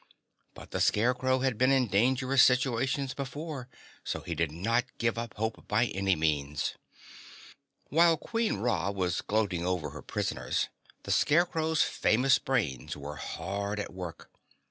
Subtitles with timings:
[0.55, 3.69] But the Scarecrow had been in dangerous situations before,
[4.03, 6.73] so he did not give up hope by any means.
[7.89, 10.69] While Queen Ra was gloating over her prisoners,
[11.03, 14.31] the Scarecrow's famous brains were hard at work.